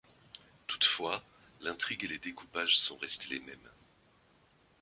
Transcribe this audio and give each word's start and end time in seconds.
Toutefois, 0.65 1.21
l'intrigue 1.59 2.05
et 2.05 2.07
le 2.07 2.17
découpage 2.17 2.79
sont 2.79 2.97
restés 2.97 3.35
les 3.35 3.39
mêmes. 3.41 3.69